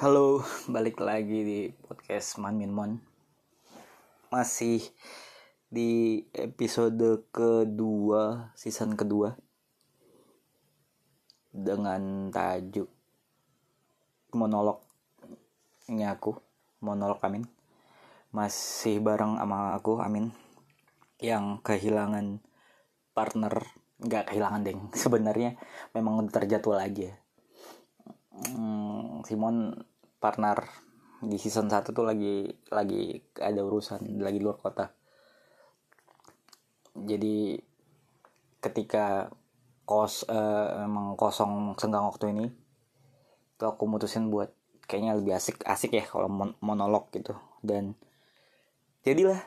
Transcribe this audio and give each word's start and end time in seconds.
Halo, 0.00 0.40
balik 0.72 1.04
lagi 1.04 1.44
di 1.44 1.60
podcast 1.68 2.40
Man 2.40 2.56
Min 2.56 2.72
Mon. 2.72 2.96
Masih 4.32 4.80
di 5.68 6.24
episode 6.32 7.28
kedua, 7.28 8.48
season 8.56 8.96
kedua. 8.96 9.36
Dengan 11.52 12.32
tajuk 12.32 12.88
monolognya 14.32 16.16
aku, 16.16 16.40
monolog 16.80 17.20
Amin. 17.20 17.44
Masih 18.32 18.96
bareng 18.96 19.36
sama 19.36 19.76
aku 19.76 20.00
Amin 20.00 20.32
yang 21.20 21.60
kehilangan 21.60 22.40
partner, 23.12 23.60
nggak 24.00 24.32
kehilangan 24.32 24.64
deng. 24.64 24.80
Sebenarnya 24.96 25.60
memang 25.92 26.24
terjadwal 26.32 26.80
aja. 26.80 27.21
Hmm, 28.32 29.20
Simon 29.28 29.76
partner 30.16 30.64
di 31.20 31.36
season 31.36 31.68
1 31.68 31.92
tuh 31.92 32.02
lagi 32.02 32.48
lagi 32.72 33.20
ada 33.36 33.60
urusan 33.60 34.24
lagi 34.24 34.40
luar 34.40 34.56
kota. 34.56 34.88
Jadi 36.96 37.60
ketika 38.64 39.28
kos 39.84 40.24
uh, 40.32 40.88
emang 40.88 41.12
kosong 41.20 41.76
senggang 41.76 42.08
waktu 42.08 42.32
ini 42.32 42.46
tuh 43.60 43.76
aku 43.76 43.84
mutusin 43.84 44.32
buat 44.32 44.48
kayaknya 44.88 45.18
lebih 45.18 45.36
asik 45.36 45.60
asik 45.68 45.92
ya 45.92 46.04
kalau 46.08 46.32
mon 46.32 46.56
monolog 46.64 47.12
gitu. 47.12 47.36
Dan 47.60 47.94
jadilah 49.04 49.38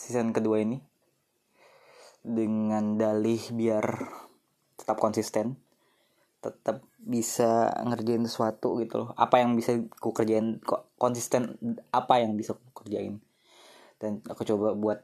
season 0.00 0.32
kedua 0.32 0.64
ini 0.64 0.80
dengan 2.24 2.96
dalih 2.96 3.52
biar 3.52 3.84
tetap 4.80 4.96
konsisten 4.96 5.67
tetap 6.38 6.86
bisa 6.98 7.70
ngerjain 7.82 8.22
sesuatu 8.24 8.78
gitu 8.78 9.04
loh. 9.04 9.10
Apa 9.18 9.42
yang 9.42 9.58
bisa 9.58 9.74
ku 9.98 10.14
kerjain 10.14 10.62
konsisten 10.96 11.58
apa 11.90 12.22
yang 12.22 12.38
bisa 12.38 12.54
ku 12.54 12.84
kerjain. 12.84 13.18
Dan 13.98 14.22
aku 14.26 14.46
coba 14.46 14.74
buat 14.78 15.02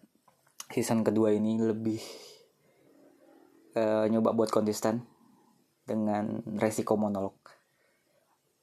season 0.71 1.03
kedua 1.03 1.35
ini 1.35 1.59
lebih 1.59 2.01
uh, 3.75 4.07
nyoba 4.07 4.33
buat 4.35 4.51
konsisten 4.55 5.03
dengan 5.85 6.41
resiko 6.59 6.95
monolog. 6.95 7.35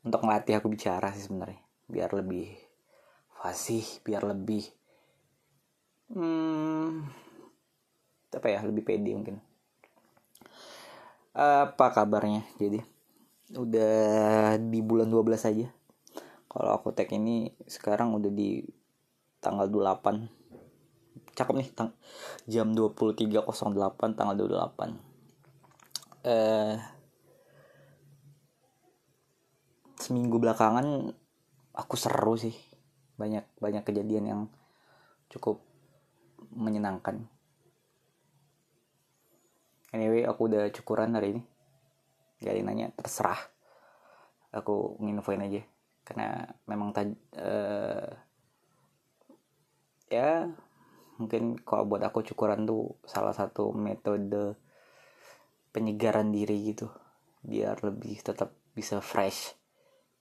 Untuk 0.01 0.23
ngelatih 0.23 0.57
aku 0.57 0.71
bicara 0.71 1.11
sih 1.13 1.27
sebenarnya. 1.27 1.61
Biar 1.91 2.09
lebih 2.15 2.71
fasih 3.41 3.81
biar 4.05 4.21
lebih 4.21 4.61
hmm, 6.13 7.09
apa 8.37 8.47
ya 8.53 8.61
lebih 8.61 8.85
pede 8.85 9.11
mungkin 9.17 9.41
apa 11.35 11.85
kabarnya? 11.95 12.43
Jadi 12.59 12.79
udah 13.55 14.55
di 14.59 14.79
bulan 14.83 15.11
12 15.11 15.49
aja. 15.51 15.67
Kalau 16.51 16.71
aku 16.75 16.91
tag 16.91 17.07
ini 17.15 17.51
sekarang 17.63 18.11
udah 18.15 18.31
di 18.31 18.63
tanggal 19.39 19.67
28 19.71 20.41
cakep 21.31 21.55
nih 21.57 21.69
tang 21.71 21.95
jam 22.43 22.75
23.08 22.75 23.47
tanggal 24.13 24.35
28 24.35 26.27
eh 26.27 26.75
seminggu 29.97 30.37
belakangan 30.37 31.15
aku 31.71 31.95
seru 31.95 32.35
sih. 32.35 32.53
Banyak 33.15 33.47
banyak 33.61 33.85
kejadian 33.85 34.25
yang 34.27 34.41
cukup 35.31 35.63
menyenangkan 36.51 37.25
anyway 39.91 40.23
aku 40.27 40.47
udah 40.51 40.67
cukuran 40.73 41.15
hari 41.15 41.37
ini. 41.37 41.43
Gak 42.41 42.57
ada 42.57 42.61
nanya 42.65 42.87
terserah. 42.97 43.39
Aku 44.55 44.97
nginfoin 44.99 45.45
aja. 45.45 45.61
Karena 46.01 46.43
memang 46.65 46.89
tadi 46.91 47.13
uh, 47.37 48.09
ya 50.11 50.49
mungkin 51.21 51.61
kalau 51.61 51.85
buat 51.85 52.01
aku 52.01 52.25
cukuran 52.33 52.65
tuh 52.65 52.97
salah 53.05 53.31
satu 53.31 53.71
metode 53.71 54.57
penyegaran 55.71 56.33
diri 56.33 56.73
gitu. 56.73 56.89
Biar 57.45 57.79
lebih 57.85 58.19
tetap 58.19 58.51
bisa 58.73 58.99
fresh. 58.99 59.53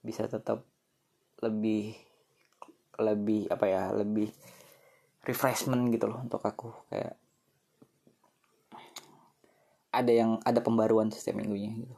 Bisa 0.05 0.29
tetap 0.29 0.63
lebih 1.41 1.97
lebih 3.01 3.49
apa 3.49 3.65
ya 3.65 3.89
lebih 3.97 4.29
refreshment 5.25 5.89
gitu 5.89 6.05
loh 6.05 6.21
untuk 6.21 6.45
aku. 6.45 6.69
Kayak 6.93 7.17
ada 9.91 10.11
yang 10.11 10.39
ada 10.47 10.63
pembaruan 10.63 11.11
setiap 11.11 11.35
minggunya 11.35 11.75
gitu. 11.75 11.97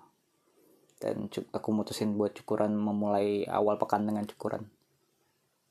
Dan 0.97 1.29
aku 1.29 1.69
mutusin 1.69 2.17
buat 2.17 2.33
cukuran 2.33 2.73
memulai 2.73 3.45
awal 3.45 3.77
pekan 3.77 4.09
dengan 4.09 4.25
cukuran. 4.25 4.65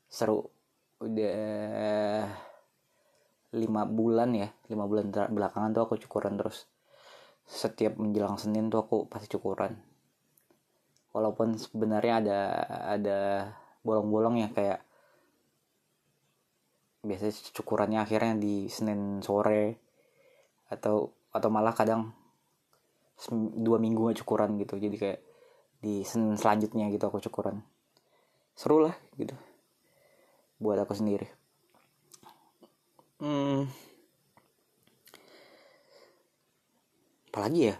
Seru. 0.07 0.47
Udah 1.03 2.23
lima 3.53 3.85
bulan 3.85 4.33
ya 4.33 4.49
lima 4.65 4.89
bulan 4.89 5.13
belakangan 5.13 5.75
tuh 5.75 5.83
aku 5.83 5.95
cukuran 6.07 6.39
terus. 6.39 6.65
Setiap 7.43 7.99
menjelang 7.99 8.39
senin 8.39 8.71
tuh 8.71 8.87
aku 8.87 8.97
pasti 9.11 9.27
cukuran. 9.35 9.75
Walaupun 11.11 11.59
sebenarnya 11.59 12.13
ada 12.23 12.39
ada 12.97 13.19
bolong-bolong 13.83 14.41
ya 14.41 14.49
kayak 14.49 14.79
biasanya 17.03 17.35
cukurannya 17.51 17.99
akhirnya 17.99 18.39
di 18.39 18.71
senin 18.71 19.19
sore 19.19 19.75
atau 20.71 21.11
atau 21.33 21.49
malah 21.49 21.73
kadang 21.73 22.13
dua 23.57 23.81
minggu 23.81 24.13
gak 24.13 24.21
cukuran 24.21 24.55
gitu. 24.61 24.77
Jadi 24.77 24.95
kayak 25.01 25.19
di 25.81 26.05
senin 26.05 26.37
selanjutnya 26.37 26.87
gitu 26.93 27.09
aku 27.09 27.19
cukuran. 27.19 27.65
Seru 28.53 28.85
lah 28.85 28.93
gitu. 29.17 29.33
Buat 30.61 30.85
aku 30.85 30.93
sendiri. 30.93 31.25
Hmm, 33.23 33.71
apalagi 37.31 37.71
ya? 37.71 37.75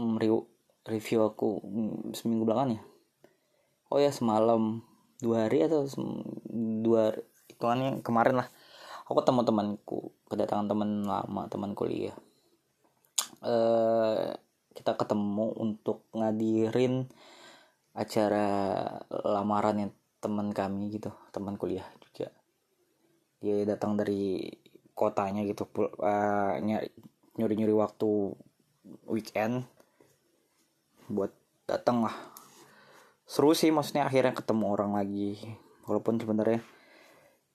Hmm, 0.00 0.16
review 0.88 1.20
aku 1.22 1.62
hmm, 1.62 2.16
seminggu 2.16 2.48
belakang 2.48 2.80
ya? 2.80 2.82
Oh 3.92 4.02
ya 4.02 4.10
semalam 4.10 4.82
dua 5.22 5.46
hari 5.46 5.68
atau 5.68 5.86
dua 6.82 7.14
hitungannya 7.52 8.02
kemarin 8.02 8.40
lah. 8.42 8.48
Aku 9.06 9.22
ketemu 9.22 9.46
temanku 9.46 10.10
kedatangan 10.26 10.66
teman 10.66 11.06
lama 11.06 11.46
teman 11.46 11.78
kuliah 11.78 12.16
uh, 13.42 14.32
kita 14.76 14.92
ketemu 14.92 15.56
untuk 15.56 16.04
ngadirin 16.12 17.08
acara 17.96 18.48
lamaran 19.08 19.88
yang 19.88 19.92
teman 20.20 20.52
kami 20.52 20.92
gitu 20.92 21.08
teman 21.32 21.56
kuliah 21.56 21.88
juga. 22.00 22.28
Dia 23.40 23.64
datang 23.64 23.96
dari 23.96 24.52
kotanya 24.96 25.44
gitu 25.44 25.68
uh, 25.76 26.56
nyuri 27.36 27.54
nyuri 27.56 27.74
waktu 27.76 28.36
weekend 29.08 29.64
buat 31.08 31.32
datang 31.64 32.04
lah. 32.04 32.16
Seru 33.26 33.56
sih 33.56 33.72
maksudnya 33.72 34.06
akhirnya 34.08 34.36
ketemu 34.36 34.64
orang 34.72 34.92
lagi. 34.96 35.40
Walaupun 35.88 36.20
sebenarnya 36.20 36.60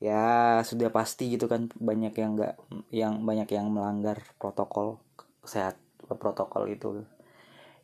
ya 0.02 0.58
sudah 0.66 0.90
pasti 0.90 1.38
gitu 1.38 1.46
kan 1.46 1.70
banyak 1.78 2.18
yang 2.18 2.34
nggak 2.34 2.58
yang 2.90 3.22
banyak 3.22 3.46
yang 3.54 3.70
melanggar 3.70 4.18
protokol 4.42 4.98
sehat 5.46 5.78
protokol 6.06 6.70
itu. 6.70 7.04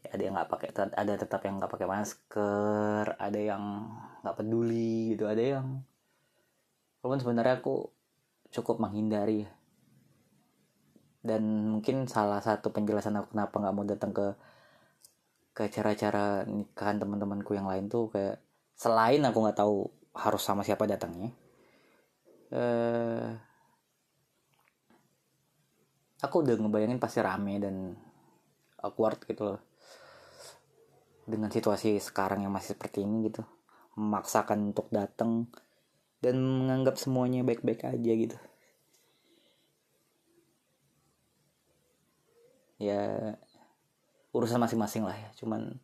Ada 0.08 0.22
yang 0.24 0.36
nggak 0.40 0.50
pakai 0.52 0.70
ada 0.96 1.14
tetap 1.20 1.44
yang 1.44 1.60
nggak 1.60 1.74
pakai 1.74 1.88
masker 1.90 3.06
ada 3.20 3.40
yang 3.40 3.92
nggak 4.24 4.38
peduli 4.40 5.12
gitu 5.12 5.28
ada 5.28 5.60
yang 5.60 5.84
walaupun 7.04 7.20
sebenarnya 7.20 7.60
aku 7.60 7.92
cukup 8.54 8.80
menghindari. 8.80 9.48
Dan 11.22 11.76
mungkin 11.76 12.08
salah 12.08 12.40
satu 12.40 12.72
penjelasan 12.72 13.20
aku 13.20 13.36
kenapa 13.36 13.60
nggak 13.60 13.76
mau 13.76 13.84
datang 13.84 14.16
ke 14.16 14.28
ke 15.58 15.66
cara-cara 15.74 16.46
nikahan 16.46 17.02
teman-temanku 17.02 17.58
yang 17.58 17.66
lain 17.66 17.90
tuh 17.90 18.14
kayak 18.14 18.38
selain 18.78 19.26
aku 19.26 19.42
nggak 19.42 19.58
tahu 19.58 19.90
harus 20.14 20.46
sama 20.46 20.62
siapa 20.62 20.86
datangnya 20.86 21.34
eh 22.54 23.47
aku 26.22 26.42
udah 26.42 26.58
ngebayangin 26.58 26.98
pasti 26.98 27.22
rame 27.22 27.62
dan 27.62 27.94
awkward 28.82 29.22
gitu 29.26 29.54
loh. 29.54 29.62
Dengan 31.28 31.52
situasi 31.52 32.00
sekarang 32.00 32.48
yang 32.48 32.54
masih 32.54 32.74
seperti 32.78 33.04
ini 33.04 33.30
gitu. 33.30 33.44
Memaksakan 33.98 34.74
untuk 34.74 34.88
datang 34.90 35.50
dan 36.24 36.40
menganggap 36.42 36.98
semuanya 36.98 37.46
baik-baik 37.46 37.86
aja 37.86 38.12
gitu. 38.14 38.38
Ya 42.78 43.36
urusan 44.34 44.62
masing-masing 44.62 45.04
lah 45.06 45.18
ya. 45.18 45.30
Cuman 45.38 45.78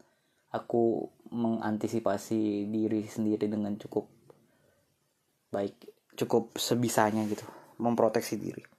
aku 0.54 1.10
mengantisipasi 1.34 2.70
diri 2.70 3.10
sendiri 3.10 3.50
dengan 3.50 3.74
cukup 3.78 4.10
baik 5.54 5.78
cukup 6.18 6.58
sebisanya 6.58 7.26
gitu. 7.30 7.46
Memproteksi 7.82 8.38
diri 8.38 8.73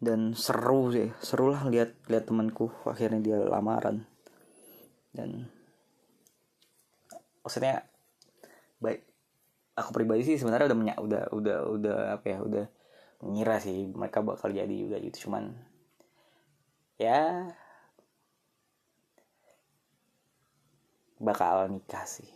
dan 0.00 0.32
seru 0.32 0.88
sih. 0.90 1.12
Seru 1.20 1.52
lah 1.52 1.68
lihat 1.68 1.92
lihat 2.08 2.24
temanku 2.26 2.72
akhirnya 2.88 3.20
dia 3.20 3.36
lamaran. 3.36 4.08
Dan 5.12 5.44
maksudnya 7.44 7.84
baik 8.80 9.04
aku 9.76 9.90
pribadi 9.92 10.24
sih 10.24 10.36
sebenarnya 10.40 10.72
udah 10.72 10.78
menya, 10.80 10.94
udah 10.96 11.22
udah 11.36 11.58
udah 11.68 11.96
apa 12.16 12.26
ya 12.26 12.38
udah 12.40 12.64
mengira 13.20 13.60
sih 13.60 13.92
mereka 13.92 14.24
bakal 14.24 14.48
jadi 14.48 14.72
juga 14.72 14.96
gitu. 15.04 15.28
Cuman 15.28 15.52
ya 16.96 17.52
bakal 21.20 21.68
nikah 21.68 22.08
sih 22.08 22.28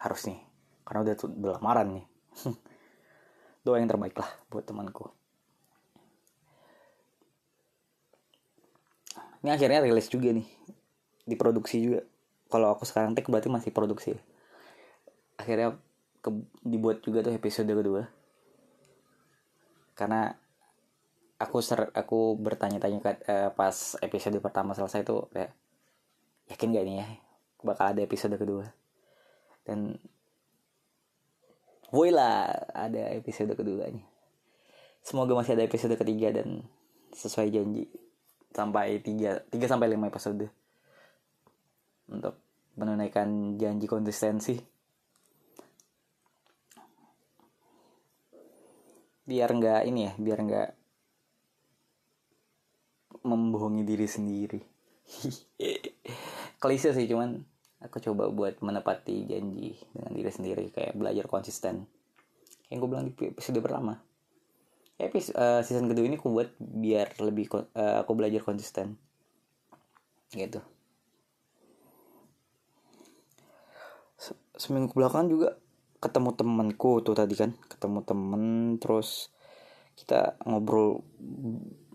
harus 0.00 0.24
nih 0.24 0.40
karena 0.88 1.04
udah 1.04 1.14
tuh 1.14 1.28
lamaran 1.36 2.00
nih. 2.00 2.06
Doa 3.62 3.78
yang 3.78 3.86
terbaik 3.86 4.16
lah 4.16 4.26
buat 4.48 4.64
temanku 4.64 5.21
ini 9.42 9.50
akhirnya 9.50 9.82
rilis 9.82 10.08
juga 10.08 10.30
nih. 10.32 10.46
Diproduksi 11.26 11.76
juga. 11.82 12.00
Kalau 12.48 12.74
aku 12.74 12.86
sekarang 12.86 13.12
tek 13.12 13.26
berarti 13.28 13.50
masih 13.50 13.74
produksi. 13.74 14.14
Akhirnya 15.36 15.76
ke, 16.22 16.30
dibuat 16.62 17.02
juga 17.02 17.26
tuh 17.26 17.34
episode 17.34 17.68
kedua. 17.68 18.06
Karena 19.98 20.30
aku 21.42 21.58
ser 21.58 21.90
aku 21.90 22.38
bertanya-tanya 22.38 22.98
uh, 23.02 23.50
pas 23.50 23.98
episode 23.98 24.38
pertama 24.38 24.78
selesai 24.78 25.02
tuh 25.02 25.26
kayak 25.34 25.50
yakin 26.54 26.70
gak 26.70 26.86
nih 26.86 26.96
ya 27.02 27.06
bakal 27.66 27.90
ada 27.90 28.00
episode 28.02 28.38
kedua? 28.38 28.70
Dan 29.66 29.98
woi 31.92 32.08
lah 32.08 32.48
ada 32.72 33.12
episode 33.12 33.52
keduanya 33.52 34.00
semoga 35.04 35.36
masih 35.36 35.60
ada 35.60 35.68
episode 35.68 35.92
ketiga 36.00 36.32
dan 36.32 36.64
sesuai 37.12 37.52
janji 37.52 37.84
sampai 38.52 39.00
tiga 39.00 39.40
tiga 39.48 39.66
sampai 39.66 39.88
lima 39.90 40.12
episode 40.12 40.46
untuk 42.12 42.36
menunaikan 42.76 43.56
janji 43.56 43.88
konsistensi. 43.88 44.56
Biar 49.22 49.48
nggak 49.48 49.82
ini 49.88 50.00
ya 50.04 50.12
biar 50.20 50.38
nggak 50.44 50.70
membohongi 53.24 53.82
diri 53.88 54.06
sendiri. 54.08 54.60
Klise 56.62 56.94
sih 56.94 57.06
cuman 57.08 57.40
aku 57.82 57.98
coba 57.98 58.30
buat 58.30 58.60
menepati 58.60 59.26
janji 59.26 59.74
dengan 59.90 60.12
diri 60.14 60.30
sendiri 60.30 60.64
kayak 60.70 60.94
belajar 60.94 61.26
konsisten. 61.26 61.88
Yang 62.68 62.78
gue 62.78 62.88
bilang 62.88 63.06
di 63.08 63.24
episode 63.28 63.60
pertama 63.60 64.11
episode 65.02 65.34
uh, 65.34 65.60
season 65.66 65.90
kedua 65.90 66.06
ini 66.06 66.16
aku 66.16 66.30
buat 66.30 66.54
biar 66.58 67.18
lebih 67.18 67.50
uh, 67.50 67.66
aku 68.00 68.14
belajar 68.14 68.40
konsisten. 68.46 68.94
Gitu. 70.30 70.62
Seminggu 74.54 74.94
belakang 74.94 75.26
juga 75.26 75.58
ketemu 75.98 76.30
temenku 76.38 77.02
tuh 77.02 77.18
tadi 77.18 77.34
kan. 77.34 77.50
Ketemu 77.66 77.98
temen 78.06 78.44
terus 78.78 79.34
kita 79.98 80.38
ngobrol 80.46 81.02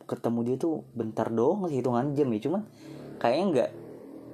ketemu 0.07 0.39
dia 0.43 0.55
tuh 0.59 0.83
bentar 0.91 1.31
doang 1.31 1.65
hitungan 1.71 2.11
jam 2.11 2.27
ya. 2.35 2.39
Cuman 2.43 2.61
kayaknya 3.17 3.45
nggak 3.47 3.69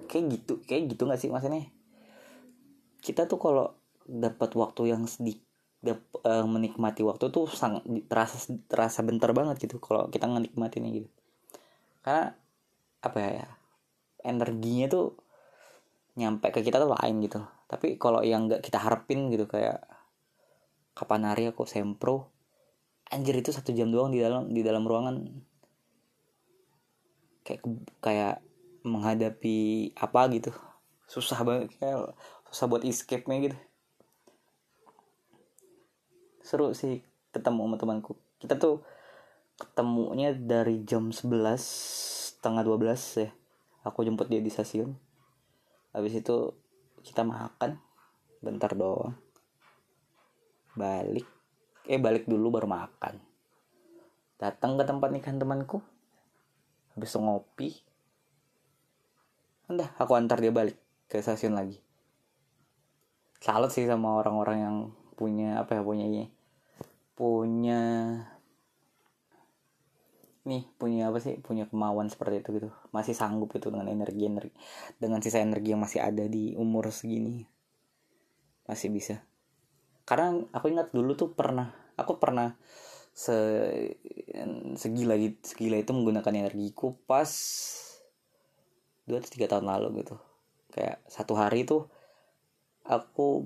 kayak 0.10 0.26
gitu 0.34 0.54
kayak 0.66 0.90
gitu 0.90 1.06
nggak 1.06 1.22
sih 1.22 1.30
maksudnya? 1.30 1.70
Kita 3.06 3.30
tuh 3.30 3.38
kalau 3.38 3.78
dapat 4.10 4.52
waktu 4.58 4.92
yang 4.92 5.06
sedikit 5.08 5.53
uh, 5.92 6.48
menikmati 6.48 7.04
waktu 7.04 7.28
tuh 7.28 7.52
sangat 7.52 7.84
terasa 8.08 8.56
terasa 8.72 9.04
bentar 9.04 9.36
banget 9.36 9.68
gitu 9.68 9.84
kalau 9.84 10.08
kita 10.08 10.32
menikmatinya 10.32 10.90
gitu. 10.90 11.10
Karena 12.00 12.32
apa 13.04 13.18
ya 13.20 13.48
energinya 14.24 14.88
tuh 14.88 15.20
nyampe 16.16 16.48
ke 16.56 16.64
kita 16.64 16.80
tuh 16.80 16.96
lain 16.96 17.16
gitu. 17.28 17.44
Tapi 17.68 18.00
kalau 18.00 18.24
yang 18.24 18.48
nggak 18.48 18.64
kita 18.64 18.80
harapin 18.80 19.28
gitu 19.28 19.44
kayak 19.50 19.84
kapan 20.96 21.28
hari 21.28 21.52
aku 21.52 21.68
sempro? 21.68 22.32
Anjir 23.12 23.36
itu 23.36 23.52
satu 23.52 23.76
jam 23.76 23.92
doang 23.92 24.16
di 24.16 24.24
dalam 24.24 24.48
di 24.48 24.64
dalam 24.64 24.88
ruangan. 24.88 25.20
Kayak 27.44 27.62
kayak 28.00 28.36
menghadapi 28.88 29.92
apa 30.00 30.22
gitu. 30.32 30.56
Susah 31.12 31.44
banget 31.44 31.76
kayak 31.76 32.16
susah 32.48 32.66
buat 32.72 32.88
escape 32.88 33.28
nya 33.28 33.52
gitu 33.52 33.58
seru 36.44 36.76
sih 36.76 37.00
ketemu 37.32 37.72
sama 37.72 37.76
temanku. 37.80 38.14
Kita 38.38 38.60
tuh 38.60 38.84
ketemunya 39.56 40.36
dari 40.36 40.84
jam 40.84 41.10
11 41.10 41.24
setengah 42.38 42.62
12 42.68 43.24
ya. 43.24 43.32
Aku 43.88 44.04
jemput 44.04 44.28
dia 44.28 44.44
di 44.44 44.52
stasiun. 44.52 44.92
Habis 45.96 46.20
itu 46.20 46.52
kita 47.02 47.24
makan 47.24 47.80
bentar 48.44 48.76
doang. 48.76 49.16
Balik 50.76 51.26
eh 51.88 52.00
balik 52.00 52.28
dulu 52.28 52.60
baru 52.60 52.68
makan. 52.68 53.16
Datang 54.40 54.76
ke 54.76 54.84
tempat 54.84 55.10
nikahan 55.12 55.40
temanku. 55.40 55.80
Habis 56.94 57.16
ngopi 57.18 57.72
udah 59.72 59.90
aku 59.96 60.14
antar 60.20 60.38
dia 60.44 60.52
balik 60.52 60.76
ke 61.08 61.24
stasiun 61.24 61.56
lagi. 61.56 61.80
Salut 63.40 63.72
sih 63.72 63.88
sama 63.88 64.20
orang-orang 64.20 64.58
yang 64.60 64.78
punya 65.14 65.62
apa 65.62 65.78
ya 65.78 65.82
punya 65.86 66.08
punya 67.14 67.80
nih 70.44 70.68
punya 70.76 71.08
apa 71.08 71.24
sih? 71.24 71.40
Punya 71.40 71.68
kemauan 71.72 72.12
seperti 72.12 72.44
itu 72.44 72.50
gitu. 72.60 72.70
Masih 72.92 73.16
sanggup 73.16 73.56
itu 73.56 73.72
dengan 73.72 73.88
energi 73.88 74.28
energi 74.28 74.54
dengan 75.00 75.24
sisa 75.24 75.40
energi 75.40 75.72
yang 75.72 75.82
masih 75.82 76.04
ada 76.04 76.26
di 76.28 76.54
umur 76.60 76.92
segini. 76.92 77.48
Masih 78.68 78.92
bisa. 78.92 79.24
Karena 80.04 80.36
aku 80.52 80.68
ingat 80.68 80.92
dulu 80.92 81.16
tuh 81.16 81.32
pernah 81.32 81.72
aku 81.96 82.20
pernah 82.20 82.58
se 83.14 83.38
segila 84.76 85.14
segila 85.46 85.78
itu 85.78 85.92
menggunakan 85.94 86.34
energiku 86.34 86.98
pas 87.06 87.30
dua 89.06 89.22
atau 89.22 89.32
tiga 89.32 89.48
tahun 89.48 89.70
lalu 89.70 90.04
gitu. 90.04 90.20
Kayak 90.74 91.06
satu 91.08 91.38
hari 91.38 91.64
itu 91.64 91.88
aku 92.84 93.46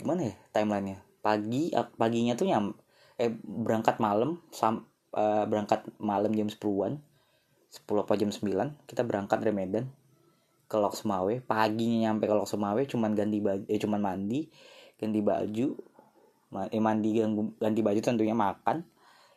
gimana 0.00 0.32
ya 0.32 0.34
timelinenya? 0.56 1.04
Pagi 1.20 1.68
paginya 2.00 2.32
tuh 2.32 2.48
nyam 2.48 2.72
eh 3.20 3.28
berangkat 3.44 4.00
malam 4.00 4.40
sam 4.48 4.88
uh, 5.12 5.44
berangkat 5.44 5.84
malam 6.00 6.32
jam 6.32 6.48
10-an 6.48 7.04
10 7.70 7.84
apa 7.86 8.12
jam 8.16 8.32
9 8.32 8.88
kita 8.88 9.04
berangkat 9.04 9.44
dari 9.44 9.52
Medan 9.54 9.86
ke 10.70 10.76
Lok 10.78 10.96
Semawe. 10.96 11.38
Paginya 11.44 12.10
nyampe 12.10 12.26
ke 12.26 12.34
Lok 12.34 12.48
Semawe 12.48 12.82
cuman 12.88 13.12
ganti 13.12 13.38
baju 13.38 13.64
eh 13.68 13.78
cuman 13.78 14.00
mandi 14.00 14.48
ganti 14.96 15.20
baju 15.20 15.68
eh 16.70 16.82
mandi 16.82 17.08
ganti 17.60 17.80
baju 17.84 18.00
tentunya 18.00 18.34
makan. 18.34 18.82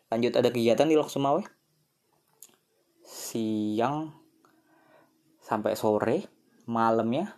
Lanjut 0.09 0.33
ada 0.33 0.49
kegiatan 0.49 0.87
di 0.87 0.95
Lok 0.95 1.11
Semawe. 1.11 1.41
Siang 3.03 4.15
sampai 5.43 5.75
sore 5.75 6.17
malamnya 6.65 7.35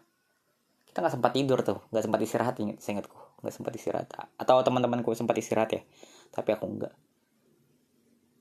kita 0.96 1.04
nggak 1.04 1.16
sempat 1.20 1.32
tidur 1.36 1.60
tuh 1.60 1.84
nggak 1.92 2.08
sempat 2.08 2.24
istirahat 2.24 2.56
inget 2.64 2.80
ingatku 2.80 3.20
nggak 3.44 3.52
sempat 3.52 3.75
istirahat. 3.75 4.08
Atau 4.40 4.64
teman-temanku 4.64 5.12
sempat 5.12 5.36
istirahat 5.36 5.75
ya 5.75 5.84
tapi 6.32 6.56
aku 6.56 6.72
enggak 6.72 6.96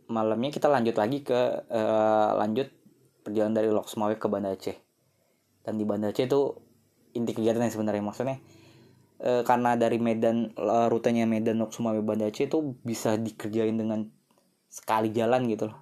malamnya 0.07 0.55
kita 0.55 0.71
lanjut 0.71 0.95
lagi 0.95 1.27
ke 1.27 1.67
uh, 1.67 2.31
lanjut 2.39 2.71
perjalanan 3.27 3.59
dari 3.59 3.69
Lok 3.75 3.91
Sumawe 3.91 4.15
ke 4.15 4.31
Banda 4.31 4.55
Aceh. 4.55 4.77
Dan 5.67 5.81
di 5.81 5.85
Banda 5.89 6.15
Aceh 6.15 6.31
itu 6.31 6.55
inti 7.19 7.35
kegiatan 7.35 7.59
yang 7.59 7.75
sebenarnya 7.75 8.07
maksudnya 8.07 8.39
uh, 9.25 9.43
karena 9.43 9.75
dari 9.75 9.99
Medan 9.99 10.55
uh, 10.55 10.87
rutenya 10.87 11.27
Medan 11.27 11.59
Lok 11.59 11.75
Sumawe 11.75 11.99
Banda 12.05 12.31
Aceh 12.31 12.47
itu 12.47 12.79
bisa 12.87 13.19
dikerjain 13.19 13.75
dengan 13.75 14.07
sekali 14.71 15.11
jalan 15.11 15.51
gitu 15.51 15.75
loh. 15.75 15.79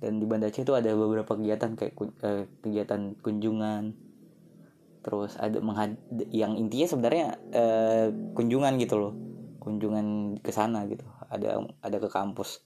Dan 0.00 0.16
di 0.16 0.24
Banda 0.24 0.48
Aceh 0.48 0.64
itu 0.64 0.72
ada 0.72 0.88
beberapa 0.96 1.36
kegiatan 1.36 1.76
kayak 1.76 1.92
uh, 2.24 2.48
kegiatan 2.62 3.20
kunjungan 3.20 4.11
terus 5.02 5.34
ada 5.34 5.58
menghad 5.58 5.98
yang 6.30 6.54
intinya 6.54 6.86
sebenarnya 6.86 7.26
uh, 7.52 8.06
kunjungan 8.38 8.78
gitu 8.78 8.96
loh. 8.98 9.12
Kunjungan 9.58 10.38
ke 10.42 10.50
sana 10.54 10.86
gitu. 10.86 11.02
Ada 11.26 11.62
ada 11.82 11.96
ke 11.98 12.08
kampus. 12.08 12.62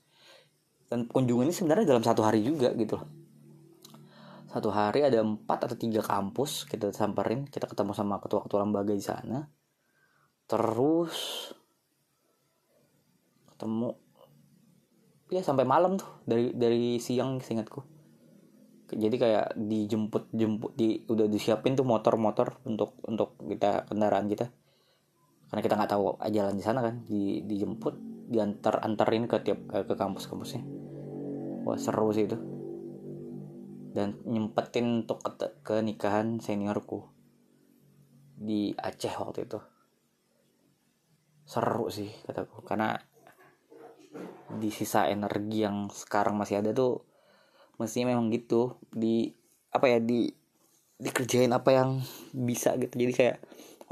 Dan 0.87 1.09
kunjungan 1.09 1.49
ini 1.49 1.57
sebenarnya 1.57 1.97
dalam 1.97 2.05
satu 2.05 2.23
hari 2.23 2.45
juga 2.45 2.73
gitu 2.77 3.01
loh. 3.01 3.09
Satu 4.53 4.71
hari 4.73 5.05
ada 5.05 5.21
empat 5.21 5.69
atau 5.69 5.77
tiga 5.77 6.05
kampus 6.05 6.69
kita 6.69 6.93
samperin. 6.93 7.49
Kita 7.49 7.69
ketemu 7.69 7.93
sama 7.97 8.21
ketua-ketua 8.21 8.63
lembaga 8.65 8.93
di 8.93 9.05
sana. 9.05 9.49
Terus 10.47 11.17
ketemu 13.57 13.97
ya 15.33 15.43
sampai 15.43 15.65
malam 15.65 15.99
tuh 15.99 16.23
dari 16.23 16.55
dari 16.55 17.01
siang 17.03 17.43
seingatku 17.43 17.96
jadi 18.93 19.17
kayak 19.19 19.47
dijemput 19.59 20.31
jemput 20.31 20.73
di 20.79 21.03
udah 21.11 21.27
disiapin 21.27 21.75
tuh 21.75 21.87
motor-motor 21.87 22.63
untuk 22.69 23.03
untuk 23.07 23.35
kita 23.43 23.91
kendaraan 23.91 24.31
kita. 24.31 24.47
Karena 25.51 25.61
kita 25.63 25.75
nggak 25.79 25.91
tahu 25.91 26.05
jalan 26.31 26.55
di 26.55 26.65
sana 26.65 26.83
kan 26.83 27.03
di 27.07 27.43
dijemput 27.43 27.95
diantar 28.27 28.83
antarin 28.83 29.31
ke 29.31 29.39
tiap 29.43 29.71
ke, 29.71 29.79
ke 29.87 29.95
kampus 29.95 30.27
kampusnya 30.27 30.67
wah 31.67 31.75
seru 31.75 32.15
sih 32.15 32.31
itu. 32.31 32.39
Dan 33.91 34.23
nyempetin 34.23 35.03
untuk 35.03 35.19
ke, 35.19 35.35
ke 35.67 35.83
nikahan 35.83 36.39
seniorku 36.39 37.03
di 38.39 38.71
Aceh 38.79 39.11
waktu 39.19 39.51
itu. 39.51 39.59
Seru 41.43 41.91
sih 41.91 42.15
kataku. 42.23 42.63
Karena 42.63 42.95
di 44.47 44.71
sisa 44.71 45.11
energi 45.11 45.67
yang 45.67 45.91
sekarang 45.91 46.39
masih 46.39 46.63
ada 46.63 46.71
tuh 46.71 47.03
mestinya 47.77 48.17
memang 48.17 48.33
gitu 48.33 48.77
di 48.93 49.31
apa 49.73 49.87
ya 49.93 49.99
di 50.01 50.33
dikerjain 50.97 51.53
apa 51.53 51.71
yang 51.77 51.91
bisa 52.33 52.77
gitu. 52.81 52.93
Jadi 52.97 53.13
kayak 53.13 53.37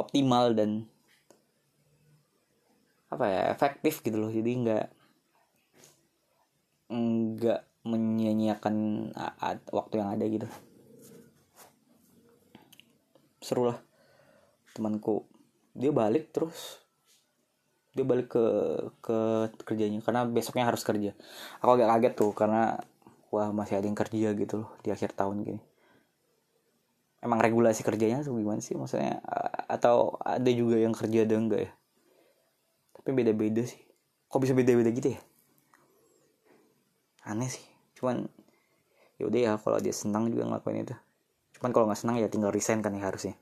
optimal 0.00 0.57
dan 0.57 0.88
apa 3.12 3.25
ya 3.29 3.43
efektif 3.53 4.00
gitu 4.00 4.17
loh. 4.17 4.33
Jadi 4.33 4.50
nggak 4.64 4.87
nggak 6.95 7.61
menyia-nyiakan 7.85 8.76
waktu 9.69 9.95
yang 10.00 10.09
ada 10.17 10.25
gitu. 10.25 10.49
Seru 13.45 13.69
lah 13.69 13.79
temanku. 14.73 15.29
Dia 15.76 15.93
balik 15.93 16.33
terus. 16.33 16.81
Dia 17.95 18.03
balik 18.03 18.33
ke 18.33 18.45
ke 19.05 19.19
kerjanya 19.62 20.03
karena 20.03 20.26
besoknya 20.26 20.67
harus 20.67 20.83
kerja. 20.83 21.12
Aku 21.62 21.79
agak 21.79 21.93
kaget 21.95 22.14
tuh 22.17 22.33
karena 22.35 22.81
wah 23.35 23.50
masih 23.50 23.83
ada 23.83 23.91
yang 23.91 23.99
kerja 23.99 24.31
gitu 24.38 24.62
loh 24.62 24.71
di 24.87 24.95
akhir 24.95 25.19
tahun 25.19 25.43
gini. 25.43 25.59
Emang 27.19 27.43
regulasi 27.43 27.83
kerjanya 27.83 28.23
tuh 28.23 28.38
gimana 28.38 28.62
sih? 28.62 28.79
Maksudnya 28.79 29.19
atau 29.67 30.14
ada 30.23 30.47
juga 30.55 30.79
yang 30.79 30.95
kerja 30.95 31.26
ada 31.26 31.35
enggak 31.35 31.67
ya? 31.67 31.73
Tapi 32.95 33.11
beda-beda 33.11 33.67
sih. 33.67 33.83
Kok 34.31 34.38
bisa 34.38 34.55
beda-beda 34.55 34.95
gitu 34.95 35.19
ya? 35.19 35.21
Aneh 37.26 37.50
sih. 37.50 37.67
Cuman 37.99 38.31
yaudah 39.19 39.41
ya 39.41 39.53
kalau 39.59 39.83
dia 39.83 39.95
senang 39.97 40.31
juga 40.31 40.47
ngelakuin 40.47 40.87
itu. 40.87 40.95
Cuman 41.59 41.75
kalau 41.75 41.91
nggak 41.91 41.99
senang 41.99 42.23
ya 42.23 42.31
tinggal 42.31 42.55
resign 42.55 42.79
kan 42.85 42.95
ya 42.95 43.03
harusnya. 43.03 43.35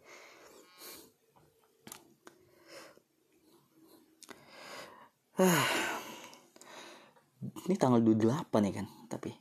Ini 7.66 7.74
tanggal 7.74 7.98
28 7.98 8.46
ya 8.68 8.72
kan 8.78 8.86
tapi 9.10 9.34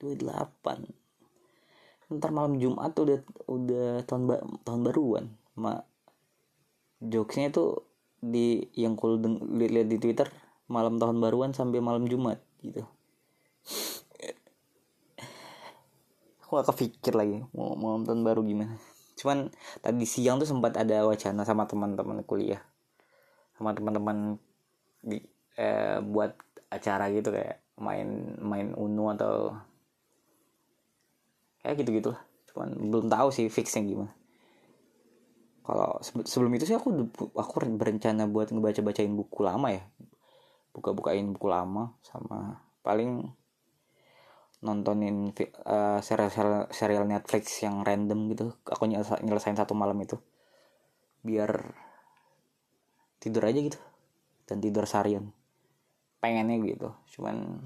28 0.00 1.00
ntar 2.10 2.34
malam 2.34 2.58
Jumat 2.58 2.90
tuh 2.90 3.06
udah 3.06 3.20
udah 3.46 3.88
tahun 4.02 4.22
ba 4.26 4.42
tahun 4.66 4.80
baruan. 4.82 5.24
Ma 5.54 5.78
jokesnya 6.98 7.54
tuh 7.54 7.86
di 8.18 8.66
yang 8.74 8.98
cool 8.98 9.22
lihat 9.56 9.88
di 9.88 9.96
Twitter 9.96 10.26
malam 10.66 10.98
tahun 10.98 11.22
baruan 11.22 11.54
sampai 11.54 11.78
malam 11.78 12.10
Jumat 12.10 12.42
gitu. 12.66 12.82
Aku 16.44 16.58
gak 16.58 16.74
kepikir 16.74 17.14
lagi 17.14 17.46
mau, 17.54 17.78
mau 17.78 17.94
nonton 17.94 18.26
baru 18.26 18.42
gimana. 18.42 18.74
Cuman 19.14 19.54
tadi 19.78 20.02
siang 20.02 20.42
tuh 20.42 20.50
sempat 20.50 20.74
ada 20.74 21.06
wacana 21.06 21.46
sama 21.46 21.70
teman-teman 21.70 22.26
kuliah. 22.26 22.58
Sama 23.54 23.70
teman-teman 23.70 24.34
di 24.98 25.22
eh, 25.54 26.02
buat 26.02 26.34
acara 26.74 27.06
gitu 27.14 27.30
kayak 27.30 27.62
main 27.78 28.34
main 28.42 28.74
uno 28.74 29.14
atau 29.14 29.54
kayak 31.60 31.84
gitu 31.84 31.90
gitulah 32.00 32.20
cuman 32.50 32.68
belum 32.90 33.06
tahu 33.06 33.28
sih 33.30 33.46
fixnya 33.46 33.86
gimana. 33.86 34.12
Kalau 35.62 36.02
sebelum 36.02 36.50
itu 36.58 36.66
sih 36.66 36.74
aku 36.74 36.90
aku 37.38 37.52
berencana 37.78 38.26
buat 38.26 38.50
ngebaca 38.50 38.82
bacain 38.82 39.14
buku 39.14 39.40
lama 39.46 39.70
ya. 39.70 39.86
Buka 40.74 40.90
bukain 40.90 41.30
buku 41.30 41.46
lama 41.46 41.94
sama 42.02 42.58
paling 42.82 43.30
nontonin 44.60 45.30
uh, 45.64 46.02
serial, 46.02 46.30
serial 46.32 46.64
serial 46.74 47.04
Netflix 47.06 47.62
yang 47.62 47.86
random 47.86 48.34
gitu. 48.34 48.58
Aku 48.66 48.90
nyelesain 49.22 49.54
satu 49.54 49.78
malam 49.78 49.94
itu. 50.02 50.18
Biar 51.22 51.70
tidur 53.22 53.46
aja 53.46 53.60
gitu. 53.62 53.78
Dan 54.50 54.58
tidur 54.58 54.90
seharian. 54.90 55.30
Pengennya 56.18 56.58
gitu. 56.66 56.88
Cuman 57.14 57.62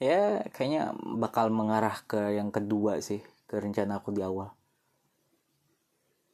ya 0.00 0.40
kayaknya 0.48 0.96
bakal 0.96 1.52
mengarah 1.52 1.92
ke 2.08 2.32
yang 2.40 2.48
kedua 2.48 3.04
sih 3.04 3.20
ke 3.44 3.60
rencana 3.60 4.00
aku 4.00 4.16
di 4.16 4.24
awal. 4.24 4.48